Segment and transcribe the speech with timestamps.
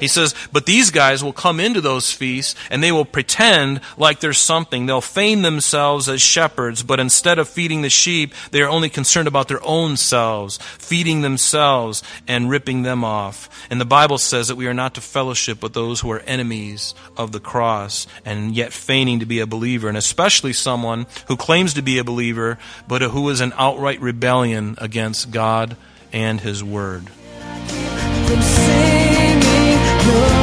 [0.00, 4.20] He says, but these guys will come into those feasts and they will pretend like
[4.20, 4.86] there's something.
[4.86, 9.28] They'll feign themselves as shepherds, but instead of feeding the sheep, they are only concerned
[9.28, 13.48] about their own selves, feeding themselves and ripping them off.
[13.70, 16.94] And the Bible says that we are not to fellowship with those who are enemies
[17.16, 21.74] of the cross and yet feigning to be a believer, and especially someone who claims
[21.74, 25.76] to be a believer, but who is in outright rebellion against God
[26.12, 27.10] and His Word
[30.12, 30.39] know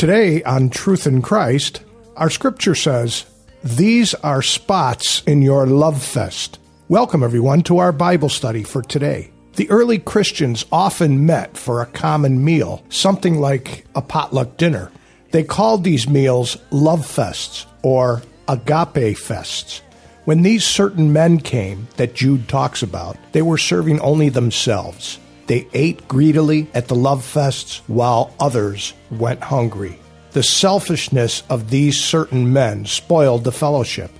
[0.00, 1.82] Today on Truth in Christ,
[2.16, 3.26] our scripture says,
[3.62, 6.58] These are spots in your love fest.
[6.88, 9.30] Welcome, everyone, to our Bible study for today.
[9.56, 14.90] The early Christians often met for a common meal, something like a potluck dinner.
[15.32, 19.82] They called these meals love fests or agape fests.
[20.24, 25.18] When these certain men came that Jude talks about, they were serving only themselves.
[25.50, 29.98] They ate greedily at the love fests while others went hungry.
[30.30, 34.12] The selfishness of these certain men spoiled the fellowship.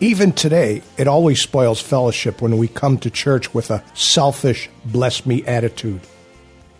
[0.00, 5.24] Even today, it always spoils fellowship when we come to church with a selfish, bless
[5.24, 6.02] me attitude.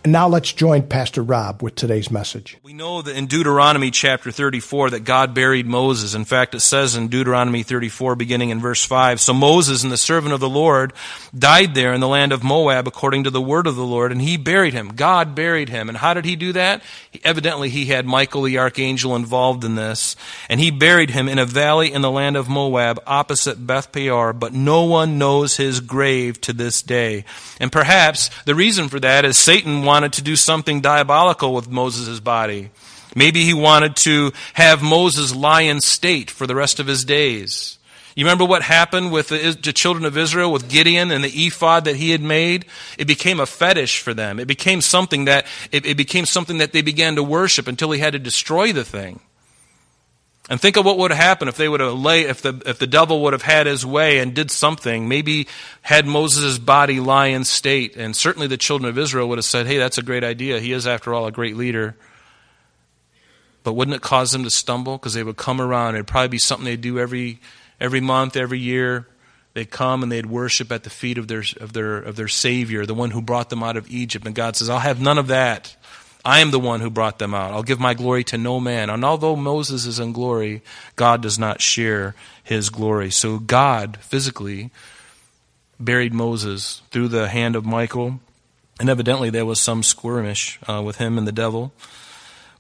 [0.04, 2.58] And now let's join Pastor Rob with today's message.
[2.62, 6.12] We know that in Deuteronomy chapter 34 that God buried Moses.
[6.12, 9.96] In fact, it says in Deuteronomy 34, beginning in verse 5, So Moses and the
[9.96, 10.92] servant of the Lord
[11.34, 14.20] died there in the land of Moab according to the word of the Lord, and
[14.20, 14.88] he buried him.
[14.88, 15.88] God buried him.
[15.88, 16.82] And how did he do that?
[17.22, 20.16] Evidently, he had Michael the archangel involved in this,
[20.50, 24.34] and he buried him in a valley in the land of Moab opposite Beth Peor,
[24.34, 27.24] but no one knows his grave to this day.
[27.58, 32.18] And perhaps the reason for that is Satan wanted to do something diabolical with Moses'
[32.18, 32.70] body.
[33.14, 37.78] Maybe he wanted to have Moses lie in state for the rest of his days.
[38.16, 41.94] You remember what happened with the, children of Israel with Gideon and the ephod that
[41.94, 42.64] he had made?
[42.98, 44.40] It became a fetish for them.
[44.40, 48.14] It became something that it became something that they began to worship until he had
[48.14, 49.20] to destroy the thing.
[50.50, 52.78] And think of what would have happened if they would have lay if the if
[52.78, 55.48] the devil would have had his way and did something, maybe
[55.80, 59.66] had Moses' body lie in state, and certainly the children of Israel would have said,
[59.66, 60.60] Hey, that's a great idea.
[60.60, 61.96] He is after all a great leader.
[63.62, 64.98] But wouldn't it cause them to stumble?
[64.98, 67.40] Because they would come around, it'd probably be something they'd do every
[67.80, 69.06] every month, every year.
[69.54, 72.84] They'd come and they'd worship at the feet of their of their of their Savior,
[72.84, 74.26] the one who brought them out of Egypt.
[74.26, 75.74] And God says, I'll have none of that.
[76.24, 77.52] I am the one who brought them out.
[77.52, 78.88] I'll give my glory to no man.
[78.88, 80.62] And although Moses is in glory,
[80.96, 83.10] God does not share his glory.
[83.10, 84.70] So God physically
[85.78, 88.20] buried Moses through the hand of Michael.
[88.80, 91.72] And evidently there was some skirmish uh, with him and the devil.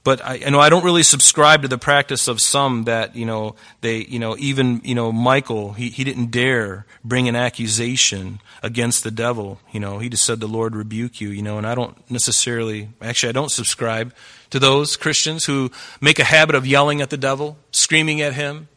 [0.04, 3.24] But I, you know, I don't really subscribe to the practice of some that, you
[3.24, 8.40] know, they, you know, even, you know, Michael, he, he didn't dare bring an accusation
[8.62, 9.60] against the devil.
[9.72, 12.90] You know, he just said, the Lord rebuke you, you know, and I don't necessarily,
[13.00, 14.14] actually, I don't subscribe
[14.50, 15.70] to those Christians who
[16.02, 18.68] make a habit of yelling at the devil, screaming at him,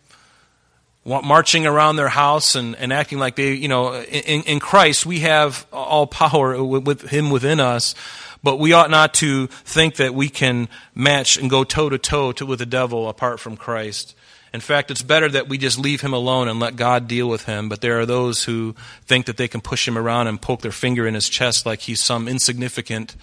[1.08, 5.22] marching around their house and, and acting like they, you know, in, in Christ, we
[5.22, 7.96] have all power with, Him within us.
[8.44, 12.34] But we ought not to think that we can match and go toe to toe
[12.46, 14.16] with the devil apart from Christ.
[14.54, 17.46] In fact, it's better that we just leave him alone and let God deal with
[17.46, 17.68] him.
[17.68, 20.72] But there are those who think that they can push him around and poke their
[20.72, 23.16] finger in his chest like he's some insignificant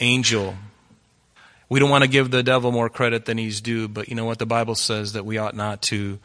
[0.00, 0.56] angel.
[1.68, 4.24] We don't want to give the devil more credit than he's due, but you know
[4.24, 4.38] what?
[4.38, 6.18] The Bible says that we ought not to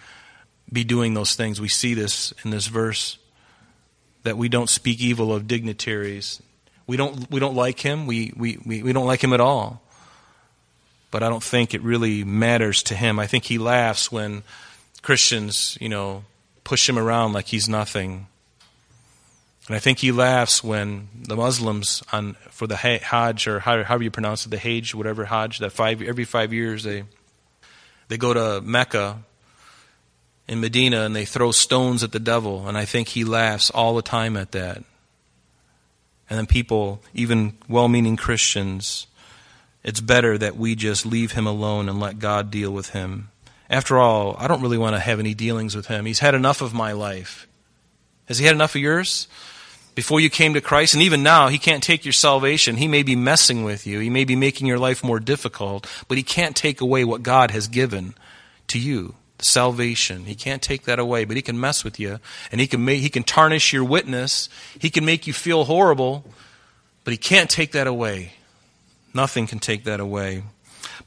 [0.71, 1.59] be doing those things.
[1.59, 3.17] We see this in this verse
[4.23, 6.41] that we don't speak evil of dignitaries,
[6.87, 8.05] we don't, we don't like him.
[8.05, 9.81] We, we, we, we don't like him at all.
[11.09, 13.19] But I don't think it really matters to him.
[13.19, 14.43] I think he laughs when
[15.01, 16.23] Christians, you know,
[16.63, 18.27] push him around like he's nothing.
[19.67, 24.11] And I think he laughs when the Muslims on for the Hajj or however you
[24.11, 27.03] pronounce it, the Hajj, whatever Hajj, that five every five years they
[28.07, 29.23] they go to Mecca
[30.47, 33.95] in Medina and they throw stones at the devil, and I think he laughs all
[33.95, 34.83] the time at that.
[36.29, 39.07] And then people, even well-meaning Christians,
[39.83, 43.29] it's better that we just leave him alone and let God deal with him.
[43.69, 46.05] After all, I don't really want to have any dealings with him.
[46.05, 47.47] He's had enough of my life.
[48.25, 49.27] Has he had enough of yours?
[49.95, 52.77] before you came to Christ, and even now, He can't take your salvation.
[52.77, 53.99] He may be messing with you.
[53.99, 57.51] He may be making your life more difficult, but He can't take away what God
[57.51, 58.15] has given
[58.67, 60.25] to you salvation.
[60.25, 62.19] He can't take that away, but He can mess with you,
[62.51, 64.49] and He can, make, he can tarnish your witness.
[64.79, 66.25] He can make you feel horrible,
[67.03, 68.33] but He can't take that away.
[69.13, 70.43] Nothing can take that away.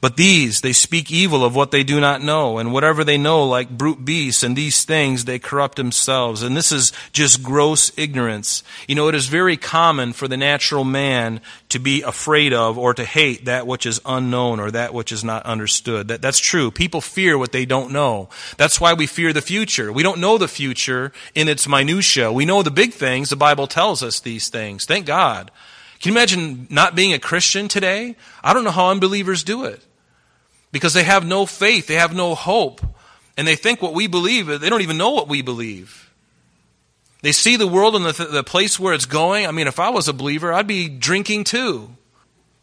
[0.01, 3.45] But these, they speak evil of what they do not know, and whatever they know,
[3.45, 6.41] like brute beasts, and these things they corrupt themselves.
[6.41, 8.63] And this is just gross ignorance.
[8.87, 12.93] You know, it is very common for the natural man to be afraid of or
[12.93, 16.07] to hate that which is unknown or that which is not understood.
[16.07, 16.71] That, that's true.
[16.71, 18.29] People fear what they don't know.
[18.57, 19.91] That's why we fear the future.
[19.91, 22.31] We don't know the future in its minutia.
[22.31, 23.29] We know the big things.
[23.29, 24.85] The Bible tells us these things.
[24.85, 25.51] Thank God.
[26.05, 28.15] Can you imagine not being a Christian today?
[28.43, 29.83] I don't know how unbelievers do it.
[30.71, 32.85] Because they have no faith, they have no hope,
[33.35, 36.11] and they think what we believe, they don't even know what we believe.
[37.23, 39.47] They see the world and the, the place where it's going.
[39.47, 41.89] I mean, if I was a believer, I'd be drinking too.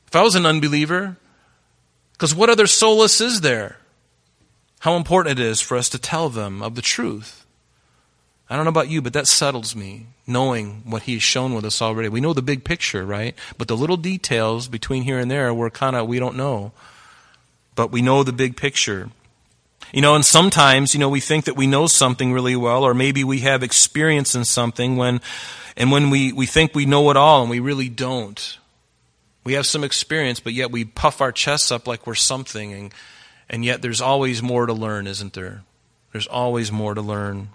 [0.06, 1.16] If I was an unbeliever,
[2.12, 3.76] because what other solace is there?
[4.78, 7.41] How important it is for us to tell them of the truth.
[8.50, 11.80] I don't know about you, but that settles me, knowing what he's shown with us
[11.80, 12.08] already.
[12.08, 13.34] We know the big picture, right?
[13.56, 16.72] But the little details between here and there, we're kind of, we don't know.
[17.74, 19.10] But we know the big picture.
[19.92, 22.94] You know, and sometimes, you know, we think that we know something really well, or
[22.94, 25.20] maybe we have experience in something when,
[25.76, 28.58] and when we, we think we know it all and we really don't.
[29.44, 32.94] We have some experience, but yet we puff our chests up like we're something, and,
[33.48, 35.62] and yet there's always more to learn, isn't there?
[36.12, 37.48] There's always more to learn.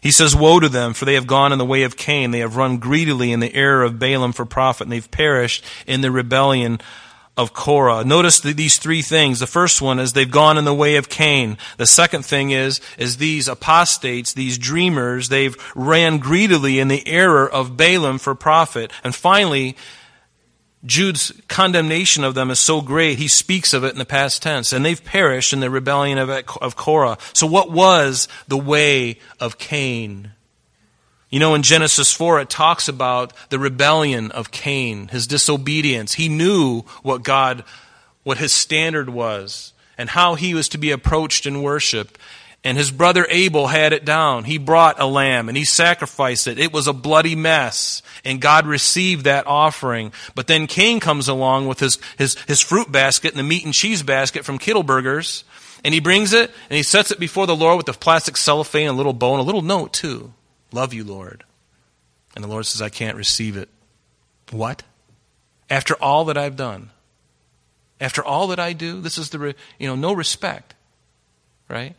[0.00, 2.30] He says, Woe to them, for they have gone in the way of Cain.
[2.30, 6.00] They have run greedily in the error of Balaam for profit, and they've perished in
[6.00, 6.80] the rebellion
[7.36, 8.04] of Korah.
[8.04, 9.40] Notice these three things.
[9.40, 11.58] The first one is they've gone in the way of Cain.
[11.76, 17.48] The second thing is, is these apostates, these dreamers, they've ran greedily in the error
[17.48, 18.90] of Balaam for profit.
[19.04, 19.76] And finally,
[20.86, 24.72] Jude's condemnation of them is so great, he speaks of it in the past tense.
[24.72, 27.18] And they've perished in the rebellion of, of Korah.
[27.32, 30.32] So, what was the way of Cain?
[31.28, 36.14] You know, in Genesis 4, it talks about the rebellion of Cain, his disobedience.
[36.14, 37.64] He knew what God,
[38.22, 42.16] what his standard was, and how he was to be approached in worship.
[42.62, 44.44] And his brother Abel had it down.
[44.44, 46.58] He brought a lamb and he sacrificed it.
[46.58, 48.02] It was a bloody mess.
[48.26, 50.12] And God received that offering.
[50.34, 53.72] But then Cain comes along with his, his, his fruit basket and the meat and
[53.72, 55.44] cheese basket from Kittelberger's.
[55.84, 58.88] And he brings it and he sets it before the Lord with the plastic cellophane,
[58.88, 60.32] a little bow, and a little note too.
[60.72, 61.44] Love you, Lord.
[62.34, 63.68] And the Lord says, I can't receive it.
[64.50, 64.82] What?
[65.70, 66.90] After all that I've done?
[68.00, 69.00] After all that I do?
[69.00, 70.74] This is the, you know, no respect.
[71.68, 71.94] Right?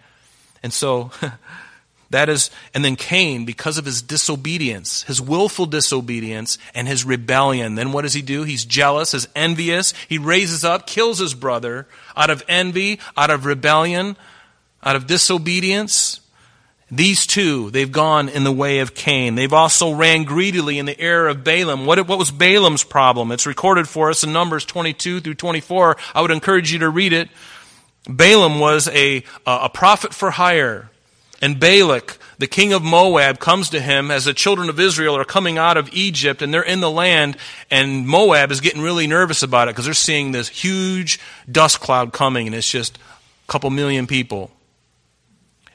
[0.61, 1.11] And so
[2.09, 7.75] that is, and then Cain, because of his disobedience, his willful disobedience and his rebellion,
[7.75, 8.43] then what does he do?
[8.43, 9.93] He's jealous, he's envious.
[10.07, 14.15] He raises up, kills his brother out of envy, out of rebellion,
[14.83, 16.21] out of disobedience.
[16.89, 19.35] These two, they've gone in the way of Cain.
[19.35, 21.85] They've also ran greedily in the error of Balaam.
[21.85, 23.33] What, what was Balaam's problem?
[23.33, 25.97] It's recorded for us in Numbers 22 through 24.
[26.15, 27.27] I would encourage you to read it.
[28.07, 30.89] Balaam was a, a prophet for hire.
[31.41, 35.25] And Balak, the king of Moab, comes to him as the children of Israel are
[35.25, 37.37] coming out of Egypt and they're in the land,
[37.69, 41.19] and Moab is getting really nervous about it because they're seeing this huge
[41.51, 44.49] dust cloud coming, and it's just a couple million people.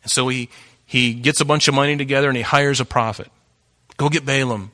[0.02, 0.48] And so he,
[0.84, 3.30] he gets a bunch of money together and he hires a prophet.
[3.96, 4.72] Go get Balaam.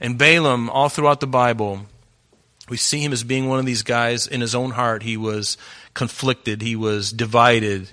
[0.00, 1.86] And Balaam, all throughout the Bible,
[2.68, 5.02] we see him as being one of these guys in his own heart.
[5.02, 5.58] He was
[5.94, 7.90] conflicted, he was divided.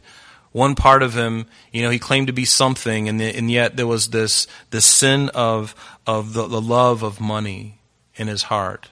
[0.52, 3.78] One part of him, you know, he claimed to be something, and, the, and yet
[3.78, 5.76] there was this, this sin of,
[6.08, 7.80] of the, the love of money
[8.16, 8.90] in his heart.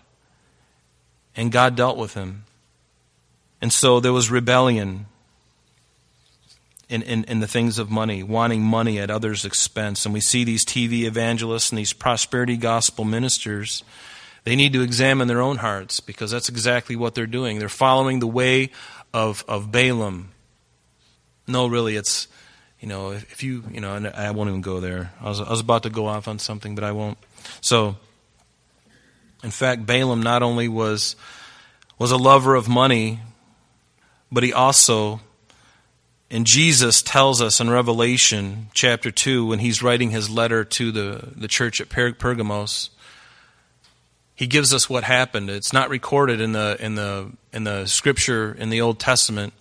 [1.36, 2.46] And God dealt with him.
[3.62, 5.08] And so there was rebellion
[6.90, 10.06] in, in, in, the things of money, wanting money at others' expense.
[10.06, 13.84] And we see these TV evangelists and these prosperity gospel ministers
[14.48, 17.60] they need to examine their own hearts because that's exactly what they're doing.
[17.60, 18.70] They're following the way
[19.14, 20.32] of, of Balaam.
[21.48, 22.28] No, really, it's,
[22.80, 25.14] you know, if, you, you know, and I won't even go there.
[25.22, 27.18] I was, I was about to go off on something, but I won't.
[27.62, 27.96] So,
[29.44, 31.16] in fact, Balaam not only was
[32.00, 33.20] was a lover of money,
[34.32, 35.22] but he also
[36.30, 41.32] and Jesus tells us in Revelation chapter 2, when he's writing his letter to the,
[41.36, 42.90] the church at Pergamos,
[44.36, 45.50] he gives us what happened.
[45.50, 49.54] It's not recorded in the, in, the, in the scripture in the Old Testament.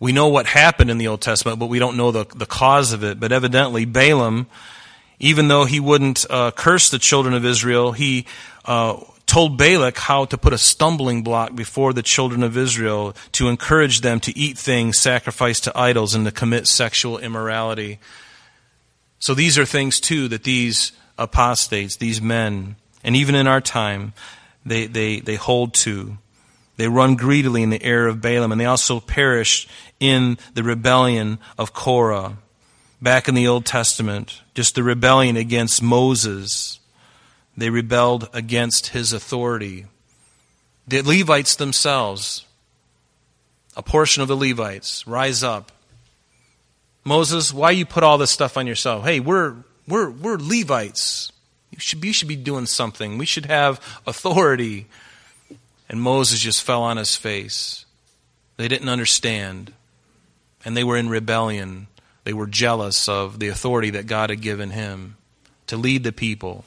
[0.00, 2.92] We know what happened in the Old Testament, but we don't know the, the cause
[2.92, 3.18] of it.
[3.18, 4.46] But evidently, Balaam,
[5.18, 8.26] even though he wouldn't uh, curse the children of Israel, he
[8.64, 13.48] uh, told Balak how to put a stumbling block before the children of Israel to
[13.48, 17.98] encourage them to eat things sacrificed to idols and to commit sexual immorality.
[19.18, 24.12] So these are things, too, that these apostates, these men, and even in our time,
[24.64, 26.18] they, they, they hold to.
[26.78, 29.68] They run greedily in the error of Balaam, and they also perish
[30.00, 32.38] in the rebellion of Korah.
[33.02, 36.78] Back in the Old Testament, just the rebellion against Moses
[37.58, 39.86] they rebelled against his authority.
[40.86, 42.46] The Levites themselves,
[43.76, 45.72] a portion of the Levites, rise up.
[47.04, 49.04] Moses, why you put all this stuff on yourself?
[49.04, 49.56] Hey, we're,
[49.88, 51.32] we're, we're Levites.
[51.72, 53.18] You should, you should be doing something.
[53.18, 54.86] We should have authority.
[55.88, 57.86] And Moses just fell on his face.
[58.56, 59.72] They didn't understand.
[60.64, 61.86] And they were in rebellion.
[62.24, 65.16] They were jealous of the authority that God had given him
[65.68, 66.64] to lead the people.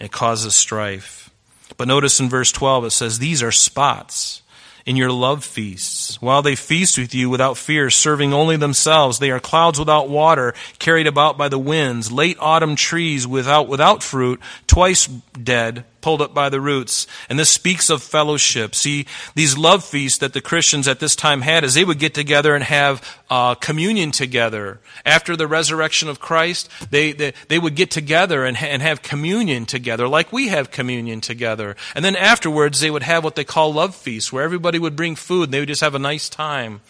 [0.00, 1.30] It causes strife.
[1.76, 4.42] But notice in verse 12 it says, These are spots
[4.86, 6.20] in your love feasts.
[6.20, 10.54] While they feast with you without fear, serving only themselves, they are clouds without water,
[10.78, 16.34] carried about by the winds, late autumn trees without, without fruit, twice dead, pulled up
[16.34, 17.06] by the roots.
[17.30, 18.74] And this speaks of fellowship.
[18.74, 22.12] See, these love feasts that the Christians at this time had is they would get
[22.12, 24.80] together and have uh, communion together.
[25.06, 29.64] After the resurrection of Christ, they, they, they would get together and, and have communion
[29.64, 31.74] together, like we have communion together.
[31.94, 35.16] And then afterwards, they would have what they call love feasts, where everybody would bring
[35.16, 36.82] food and they would just have a nice time.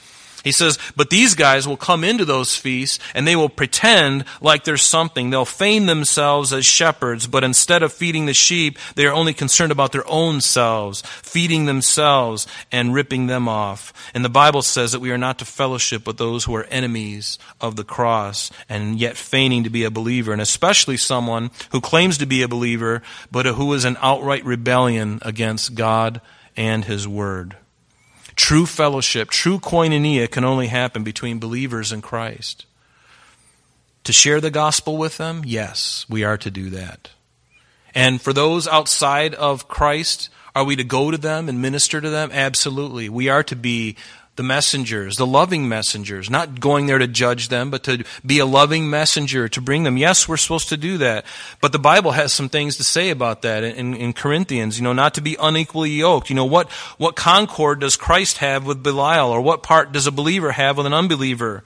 [0.45, 4.65] He says, but these guys will come into those feasts and they will pretend like
[4.65, 5.31] there's something.
[5.31, 9.73] They'll feign themselves as shepherds, but instead of feeding the sheep, they are only concerned
[9.73, 13.95] about their own selves, feeding themselves and ripping them off.
[14.13, 17.39] And the Bible says that we are not to fellowship with those who are enemies
[17.59, 22.19] of the cross and yet feigning to be a believer, and especially someone who claims
[22.19, 26.21] to be a believer, but who is in outright rebellion against God
[26.55, 27.57] and His Word.
[28.37, 32.67] True fellowship, true koinonia can only happen between believers in Christ.
[34.05, 37.11] To share the gospel with them, yes, we are to do that.
[37.95, 42.11] And for those outside of Christ, are we to go to them and minister to
[42.11, 42.31] them?
[42.33, 43.09] Absolutely.
[43.09, 43.97] We are to be
[44.37, 48.47] the messengers, the loving messengers, not going there to judge them, but to be a
[48.47, 49.97] loving messenger to bring them.
[49.97, 51.25] Yes, we're supposed to do that.
[51.61, 54.93] But the Bible has some things to say about that in, in Corinthians, you know,
[54.93, 56.31] not to be unequally yoked.
[56.31, 60.13] You know, what, what concord does Christ have with Belial, or what part does a
[60.13, 61.63] believer have with an unbeliever?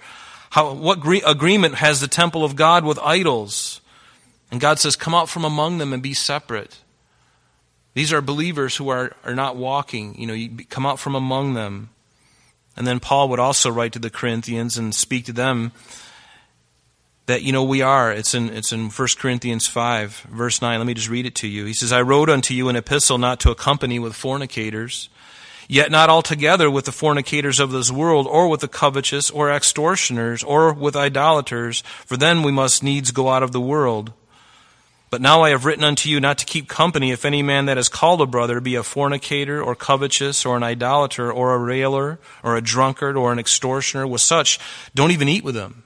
[0.51, 3.81] How, what gre- agreement has the temple of God with idols?
[4.51, 6.79] And God says, come out from among them and be separate.
[7.95, 10.19] These are believers who are, are not walking.
[10.19, 11.91] You know, you come out from among them.
[12.79, 15.73] And then Paul would also write to the Corinthians and speak to them
[17.27, 18.13] that you know we are.
[18.13, 21.49] It's in it's in 1 Corinthians 5 verse 9 let me just read it to
[21.49, 21.65] you.
[21.65, 25.11] He says I wrote unto you an epistle not to accompany with fornicators
[25.67, 30.43] yet not altogether with the fornicators of this world or with the covetous or extortioners
[30.43, 34.13] or with idolaters for then we must needs go out of the world
[35.11, 37.79] but now I have written unto you not to keep company if any man that
[37.79, 42.19] is called a brother be a fornicator or covetous or an idolater or a railer
[42.43, 44.07] or a drunkard or an extortioner.
[44.07, 44.59] With such,
[44.95, 45.85] don't even eat with them.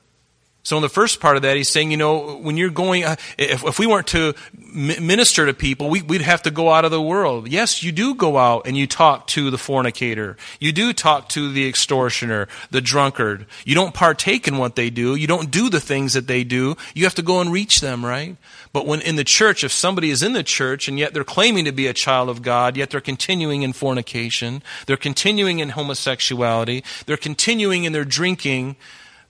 [0.65, 3.17] So in the first part of that, he's saying, you know, when you're going, uh,
[3.37, 6.93] if, if we weren't to minister to people, we, would have to go out of
[6.93, 7.49] the world.
[7.49, 10.37] Yes, you do go out and you talk to the fornicator.
[10.61, 13.47] You do talk to the extortioner, the drunkard.
[13.65, 15.17] You don't partake in what they do.
[15.17, 16.77] You don't do the things that they do.
[16.95, 18.37] You have to go and reach them, right?
[18.73, 21.65] But when in the church, if somebody is in the church and yet they're claiming
[21.65, 26.85] to be a child of God, yet they're continuing in fornication, they're continuing in homosexuality,
[27.07, 28.77] they're continuing in their drinking,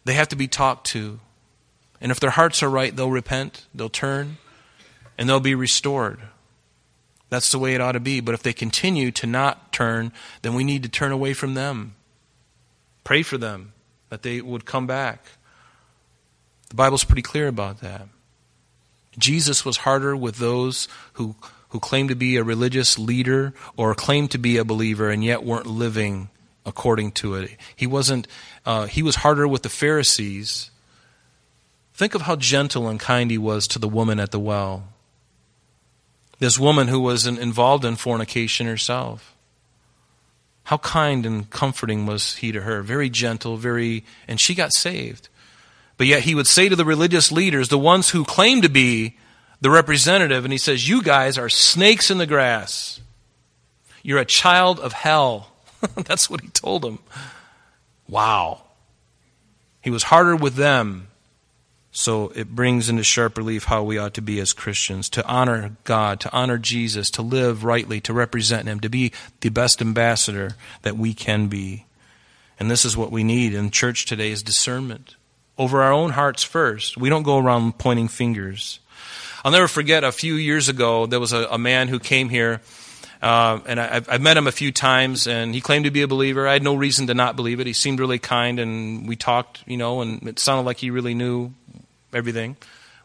[0.04, 1.20] they have to be talked to.
[2.00, 4.38] And if their hearts are right, they'll repent, they'll turn,
[5.16, 6.20] and they'll be restored.
[7.28, 8.20] That's the way it ought to be.
[8.20, 11.94] But if they continue to not turn, then we need to turn away from them.
[13.04, 13.72] Pray for them
[14.10, 15.24] that they would come back.
[16.68, 18.08] The Bible's pretty clear about that.
[19.18, 21.36] Jesus was harder with those who,
[21.68, 25.44] who claimed to be a religious leader or claimed to be a believer and yet
[25.44, 26.30] weren't living
[26.64, 27.56] according to it.
[27.74, 28.26] He wasn't,
[28.64, 30.70] uh, he was harder with the Pharisees.
[31.94, 34.84] Think of how gentle and kind he was to the woman at the well.
[36.38, 39.34] This woman who was involved in fornication herself.
[40.64, 42.82] How kind and comforting was he to her?
[42.82, 45.28] Very gentle, very, and she got saved.
[45.96, 49.16] But yet he would say to the religious leaders, the ones who claim to be
[49.60, 53.00] the representative, and he says, You guys are snakes in the grass.
[54.02, 55.51] You're a child of hell.
[55.96, 56.98] That's what he told them.
[58.08, 58.62] Wow.
[59.80, 61.08] He was harder with them.
[61.94, 65.76] So it brings into sharp relief how we ought to be as Christians to honor
[65.84, 70.52] God, to honor Jesus, to live rightly, to represent Him, to be the best ambassador
[70.82, 71.84] that we can be.
[72.58, 75.16] And this is what we need in church today is discernment
[75.58, 76.96] over our own hearts first.
[76.96, 78.80] We don't go around pointing fingers.
[79.44, 82.62] I'll never forget a few years ago, there was a, a man who came here
[83.22, 86.08] uh, and I, have met him a few times, and he claimed to be a
[86.08, 86.48] believer.
[86.48, 87.68] I had no reason to not believe it.
[87.68, 91.14] He seemed really kind, and we talked, you know, and it sounded like he really
[91.14, 91.52] knew
[92.12, 92.56] everything,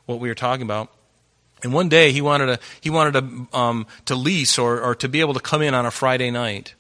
[0.07, 0.91] what we were talking about.
[1.63, 5.07] And one day he wanted to he wanted to um, to lease or, or to
[5.07, 6.74] be able to come in on a Friday night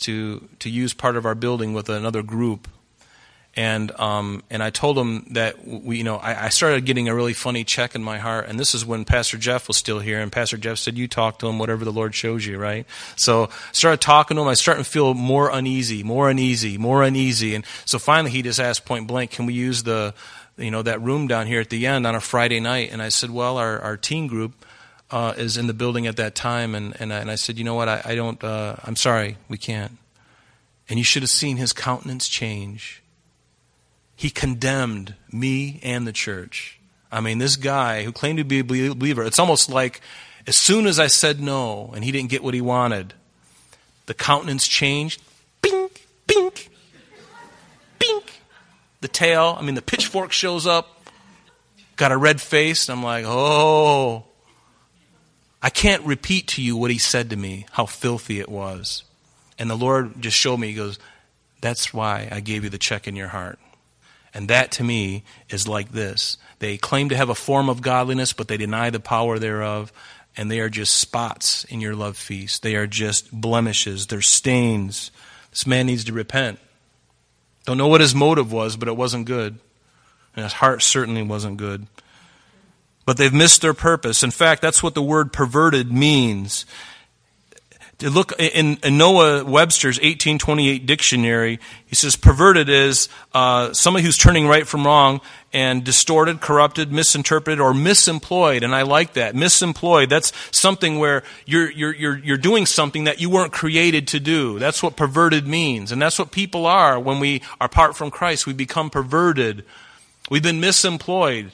[0.00, 2.68] to to use part of our building with another group
[3.56, 7.14] and um, and I told him that we, you know, I, I, started getting a
[7.14, 10.20] really funny check in my heart, and this is when Pastor Jeff was still here,
[10.20, 12.86] and Pastor Jeff said, "You talk to him, whatever the Lord shows you." Right?
[13.16, 14.48] So I started talking to him.
[14.48, 18.60] I started to feel more uneasy, more uneasy, more uneasy, and so finally he just
[18.60, 20.12] asked point blank, "Can we use the,
[20.58, 23.08] you know, that room down here at the end on a Friday night?" And I
[23.08, 24.52] said, "Well, our our teen group."
[25.08, 27.62] Uh, is in the building at that time, and, and, I, and I said, you
[27.62, 29.98] know what, I, I don't, uh, I'm sorry, we can't.
[30.88, 33.04] And you should have seen his countenance change
[34.16, 36.80] he condemned me and the church.
[37.12, 40.00] I mean, this guy who claimed to be a believer, it's almost like
[40.46, 43.14] as soon as I said no and he didn't get what he wanted,
[44.06, 45.22] the countenance changed.
[45.62, 46.70] Bink, bink,
[47.98, 48.40] bink.
[49.00, 51.06] The tail, I mean, the pitchfork shows up,
[51.96, 54.24] got a red face, and I'm like, oh.
[55.62, 59.02] I can't repeat to you what he said to me, how filthy it was.
[59.58, 60.98] And the Lord just showed me, He goes,
[61.60, 63.58] That's why I gave you the check in your heart.
[64.36, 68.34] And that to me is like this they claim to have a form of godliness,
[68.34, 69.92] but they deny the power thereof.
[70.38, 72.62] And they are just spots in your love feast.
[72.62, 74.06] They are just blemishes.
[74.06, 75.10] They're stains.
[75.50, 76.58] This man needs to repent.
[77.64, 79.58] Don't know what his motive was, but it wasn't good.
[80.34, 81.86] And his heart certainly wasn't good.
[83.06, 84.22] But they've missed their purpose.
[84.22, 86.66] In fact, that's what the word perverted means
[88.00, 94.46] look in, in, Noah Webster's 1828 dictionary, he says perverted is uh, somebody who's turning
[94.46, 95.20] right from wrong
[95.52, 98.62] and distorted, corrupted, misinterpreted, or misemployed.
[98.62, 99.34] And I like that.
[99.34, 100.10] Misemployed.
[100.10, 104.58] That's something where you're, you're, you're, you're doing something that you weren't created to do.
[104.58, 105.92] That's what perverted means.
[105.92, 108.46] And that's what people are when we are apart from Christ.
[108.46, 109.64] We become perverted.
[110.28, 111.50] We've been misemployed.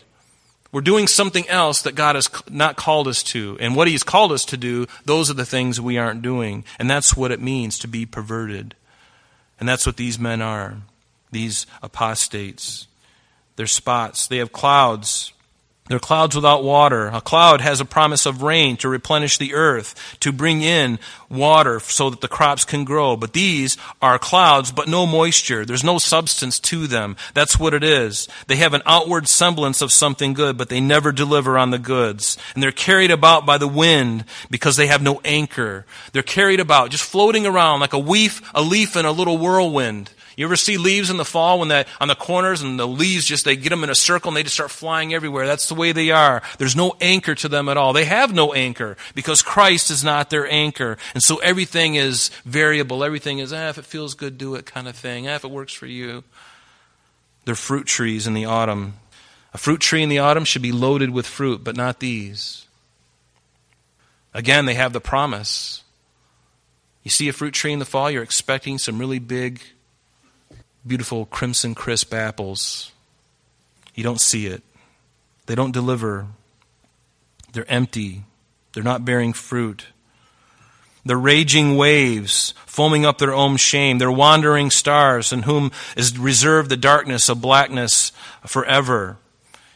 [0.73, 3.59] We're doing something else that God has not called us to.
[3.61, 6.65] And what He's called us to do, those are the things we aren't doing.
[6.79, 8.75] And that's what it means to be perverted.
[9.61, 10.79] And that's what these men are
[11.33, 12.87] these apostates.
[13.57, 15.33] They're spots, they have clouds.
[15.88, 17.09] They're clouds without water.
[17.09, 21.81] A cloud has a promise of rain to replenish the earth, to bring in water
[21.81, 23.16] so that the crops can grow.
[23.16, 25.64] But these are clouds, but no moisture.
[25.66, 27.16] There's no substance to them.
[27.35, 28.29] That's what it is.
[28.47, 32.38] They have an outward semblance of something good, but they never deliver on the goods.
[32.55, 35.85] And they're carried about by the wind because they have no anchor.
[36.12, 40.11] They're carried about, just floating around like a leaf, a leaf in a little whirlwind.
[40.37, 43.27] You ever see leaves in the fall when that on the corners and the leaves
[43.27, 45.47] just they get them in a circle and they just start flying everywhere.
[45.47, 46.42] That's the way they are.
[46.59, 47.92] There's no anchor to them at all.
[47.92, 50.97] They have no anchor because Christ is not their anchor.
[51.14, 53.05] And so everything is variable.
[53.05, 55.29] Everything is, ah, if it feels good, do it kind of thing.
[55.29, 56.25] Ah, if it works for you.
[57.45, 58.95] They're fruit trees in the autumn.
[59.55, 62.66] A fruit tree in the autumn should be loaded with fruit, but not these.
[64.33, 65.83] Again, they have the promise.
[67.03, 69.61] You see a fruit tree in the fall, you're expecting some really big
[70.87, 72.92] beautiful crimson crisp apples.
[73.95, 74.62] You don't see it.
[75.47, 76.27] They don't deliver.
[77.53, 78.23] They're empty.
[78.73, 79.87] They're not bearing fruit.
[81.05, 83.99] They're raging waves, foaming up their own shame.
[83.99, 88.12] They're wandering stars, in whom is reserved the darkness of blackness
[88.47, 89.16] forever.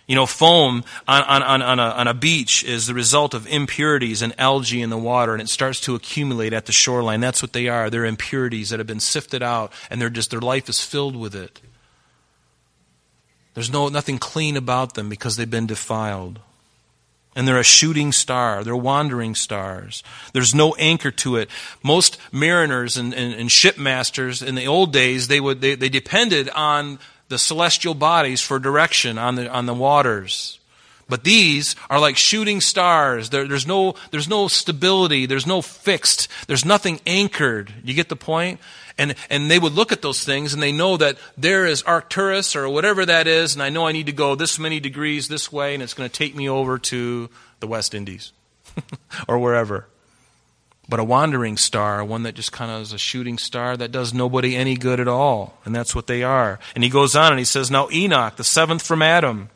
[0.08, 3.46] You know, foam on, on, on, on, a, on a beach is the result of
[3.48, 7.20] impurities and algae in the water, and it starts to accumulate at the shoreline.
[7.20, 7.90] That's what they are.
[7.90, 11.34] They're impurities that have been sifted out, and they're just, their life is filled with
[11.34, 11.60] it.
[13.54, 16.38] There's no, nothing clean about them because they've been defiled.
[17.36, 18.64] and they're a shooting star.
[18.64, 20.02] They're wandering stars.
[20.32, 21.50] There's no anchor to it.
[21.82, 26.48] Most mariners and, and, and shipmasters in the old days, they, would, they, they depended
[26.48, 30.58] on the celestial bodies for direction on the, on the waters.
[31.08, 33.30] But these are like shooting stars.
[33.30, 35.26] There, there's, no, there's no stability.
[35.26, 36.28] There's no fixed.
[36.48, 37.72] There's nothing anchored.
[37.84, 38.60] You get the point?
[38.98, 42.56] And, and they would look at those things and they know that there is Arcturus
[42.56, 45.52] or whatever that is, and I know I need to go this many degrees this
[45.52, 47.28] way, and it's going to take me over to
[47.60, 48.32] the West Indies
[49.28, 49.86] or wherever.
[50.88, 54.14] But a wandering star, one that just kind of is a shooting star that does
[54.14, 55.58] nobody any good at all.
[55.64, 56.60] And that's what they are.
[56.74, 59.50] And he goes on and he says, Now Enoch, the seventh from Adam,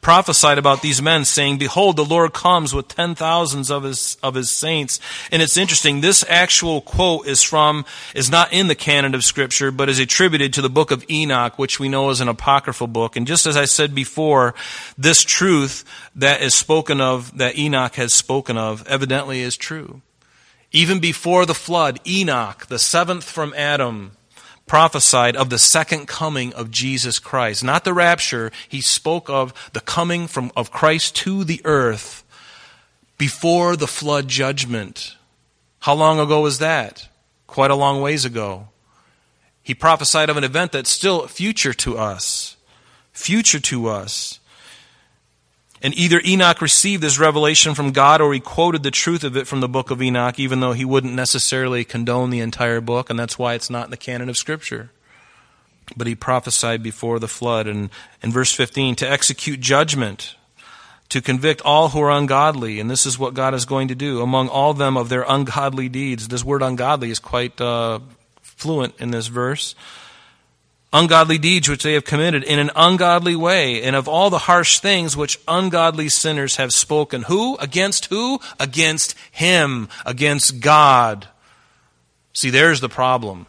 [0.00, 4.34] prophesied about these men, saying, Behold, the Lord comes with ten thousands of his, of
[4.34, 4.98] his saints.
[5.30, 7.84] And it's interesting, this actual quote is from,
[8.14, 11.58] is not in the canon of Scripture, but is attributed to the book of Enoch,
[11.58, 13.14] which we know is an apocryphal book.
[13.14, 14.54] And just as I said before,
[14.98, 15.84] this truth
[16.16, 20.02] that is spoken of, that Enoch has spoken of, evidently is true.
[20.72, 24.12] Even before the flood, Enoch, the seventh from Adam,
[24.66, 27.64] prophesied of the second coming of Jesus Christ.
[27.64, 32.24] Not the rapture, he spoke of the coming from, of Christ to the earth
[33.18, 35.16] before the flood judgment.
[35.80, 37.08] How long ago was that?
[37.46, 38.68] Quite a long ways ago.
[39.62, 42.56] He prophesied of an event that's still future to us.
[43.12, 44.39] Future to us.
[45.82, 49.46] And either Enoch received this revelation from God or he quoted the truth of it
[49.46, 53.18] from the book of Enoch, even though he wouldn't necessarily condone the entire book, and
[53.18, 54.90] that's why it's not in the canon of Scripture.
[55.96, 57.66] But he prophesied before the flood.
[57.66, 57.88] And
[58.22, 60.36] in verse 15, to execute judgment,
[61.08, 62.78] to convict all who are ungodly.
[62.78, 65.88] And this is what God is going to do among all them of their ungodly
[65.88, 66.28] deeds.
[66.28, 68.00] This word ungodly is quite uh,
[68.42, 69.74] fluent in this verse
[70.92, 74.80] ungodly deeds which they have committed in an ungodly way, and of all the harsh
[74.80, 77.22] things which ungodly sinners have spoken.
[77.22, 77.56] Who?
[77.58, 78.40] Against who?
[78.58, 81.28] Against Him, against God.
[82.32, 83.46] See, there's the problem.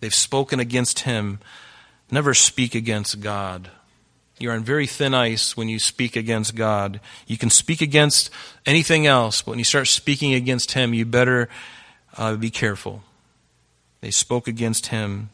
[0.00, 1.40] They've spoken against Him.
[2.10, 3.70] Never speak against God.
[4.38, 6.98] You're on very thin ice when you speak against God.
[7.26, 8.30] You can speak against
[8.64, 11.50] anything else, but when you start speaking against Him, you better
[12.16, 13.02] uh, be careful.
[14.00, 15.28] They spoke against Him.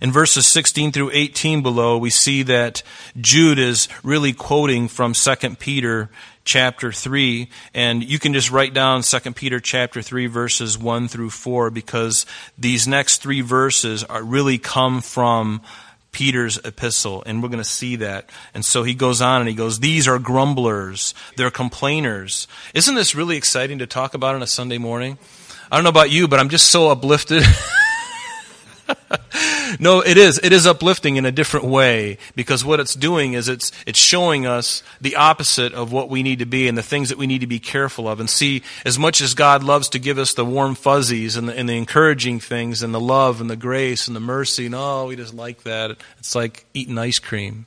[0.00, 2.82] In verses 16 through 18 below, we see that
[3.18, 6.10] Jude is really quoting from 2 Peter
[6.44, 11.30] chapter 3 and you can just write down 2 Peter chapter 3 verses 1 through
[11.30, 12.24] 4 because
[12.56, 15.60] these next 3 verses are really come from
[16.12, 18.30] Peter's epistle, and we're going to see that.
[18.54, 22.48] And so he goes on and he goes, These are grumblers, they're complainers.
[22.72, 25.18] Isn't this really exciting to talk about on a Sunday morning?
[25.70, 27.42] I don't know about you, but I'm just so uplifted.
[29.80, 30.38] no, it is.
[30.42, 34.46] It is uplifting in a different way because what it's doing is it's, it's showing
[34.46, 37.40] us the opposite of what we need to be and the things that we need
[37.40, 38.20] to be careful of.
[38.20, 41.56] And see, as much as God loves to give us the warm fuzzies and the,
[41.56, 45.06] and the encouraging things and the love and the grace and the mercy, and oh,
[45.06, 45.96] we just like that.
[46.18, 47.66] It's like eating ice cream.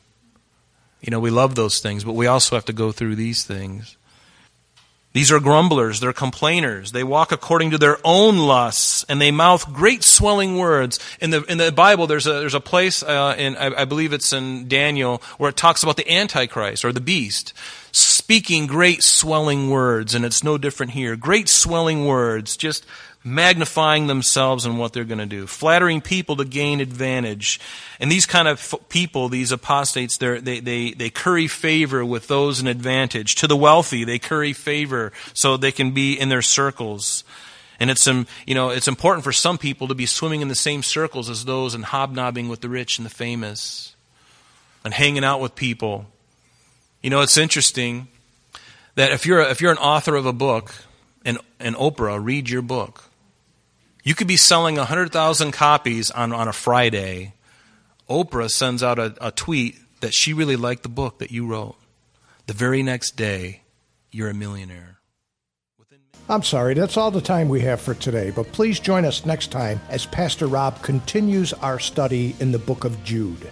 [1.02, 3.96] You know, we love those things, but we also have to go through these things.
[5.12, 6.92] These are grumblers, they're complainers.
[6.92, 11.00] They walk according to their own lusts, and they mouth great swelling words.
[11.20, 14.14] In the, in the Bible, there's a, there's a place, uh, in, I, I believe
[14.14, 17.54] it's in Daniel, where it talks about the Antichrist, or the beast,
[17.92, 21.16] speaking great swelling words, and it's no different here.
[21.16, 22.86] Great swelling words, just
[23.24, 27.60] magnifying themselves and what they're going to do, flattering people to gain advantage.
[28.00, 32.68] And these kind of people, these apostates, they, they, they curry favor with those in
[32.68, 33.36] advantage.
[33.36, 37.24] To the wealthy, they curry favor so they can be in their circles.
[37.80, 40.56] And it's, um, you know, it's important for some people to be swimming in the
[40.56, 43.96] same circles as those and hobnobbing with the rich and the famous
[44.84, 46.06] and hanging out with people.
[47.02, 48.08] You know, it's interesting
[48.96, 50.74] that if you're, a, if you're an author of a book
[51.26, 53.09] and, and Oprah read your book,
[54.10, 57.36] you could be selling 100,000 copies on, on a Friday.
[58.10, 61.76] Oprah sends out a, a tweet that she really liked the book that you wrote.
[62.48, 63.62] The very next day,
[64.10, 64.98] you're a millionaire.
[66.28, 69.52] I'm sorry, that's all the time we have for today, but please join us next
[69.52, 73.52] time as Pastor Rob continues our study in the book of Jude.